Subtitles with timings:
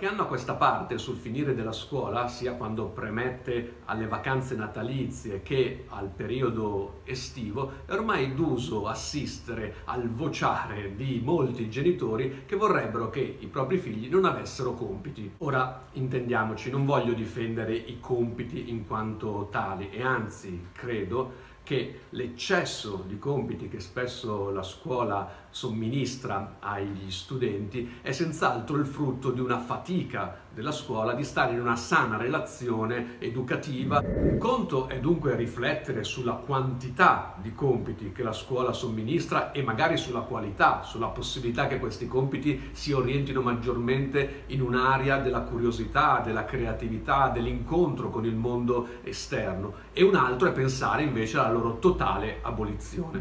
[0.00, 5.42] qualche anno a questa parte, sul finire della scuola, sia quando premette alle vacanze natalizie
[5.42, 13.10] che al periodo estivo, è ormai d'uso assistere al vociare di molti genitori che vorrebbero
[13.10, 15.32] che i propri figli non avessero compiti.
[15.38, 23.04] Ora, intendiamoci, non voglio difendere i compiti in quanto tali e anzi credo che l'eccesso
[23.06, 29.60] di compiti che spesso la scuola somministra agli studenti è senz'altro il frutto di una
[29.60, 34.02] fatica della scuola di stare in una sana relazione educativa.
[34.04, 39.96] Un conto è dunque riflettere sulla quantità di compiti che la scuola somministra e magari
[39.96, 46.44] sulla qualità, sulla possibilità che questi compiti si orientino maggiormente in un'area della curiosità, della
[46.44, 52.38] creatività, dell'incontro con il mondo esterno e un altro è pensare invece alla loro totale
[52.42, 53.18] abolizione.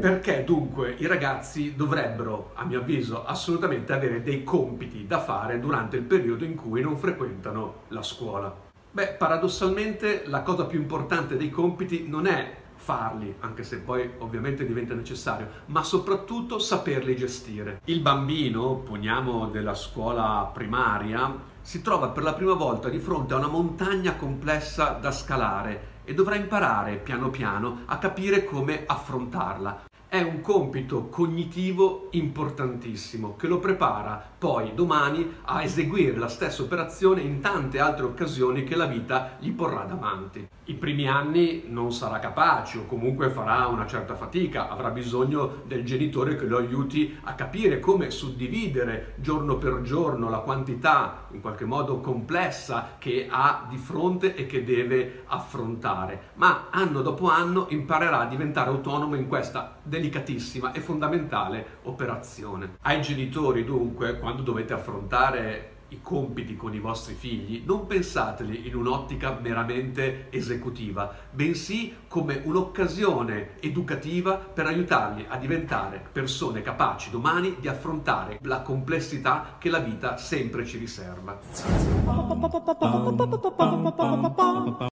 [0.00, 5.96] Perché dunque i ragazzi dovrebbero, a mio avviso, assolutamente avere dei compiti da fare durante
[5.96, 8.54] il periodo in cui non frequentano la scuola?
[8.90, 14.64] Beh, paradossalmente la cosa più importante dei compiti non è farli, anche se poi ovviamente
[14.64, 17.80] diventa necessario, ma soprattutto saperli gestire.
[17.86, 23.38] Il bambino, poniamo della scuola primaria, si trova per la prima volta di fronte a
[23.38, 30.22] una montagna complessa da scalare e dovrà imparare piano piano a capire come affrontarla è
[30.22, 37.40] un compito cognitivo importantissimo che lo prepara poi domani a eseguire la stessa operazione in
[37.40, 40.48] tante altre occasioni che la vita gli porrà davanti.
[40.64, 45.84] I primi anni non sarà capace o comunque farà una certa fatica, avrà bisogno del
[45.84, 51.64] genitore che lo aiuti a capire come suddividere giorno per giorno la quantità in qualche
[51.64, 58.20] modo complessa che ha di fronte e che deve affrontare, ma anno dopo anno imparerà
[58.20, 62.76] a diventare autonomo in questa delicatissima e fondamentale operazione.
[62.82, 68.76] Ai genitori dunque, quando dovete affrontare i compiti con i vostri figli, non pensateli in
[68.76, 77.68] un'ottica meramente esecutiva, bensì come un'occasione educativa per aiutarli a diventare persone capaci domani di
[77.68, 81.38] affrontare la complessità che la vita sempre ci riserva.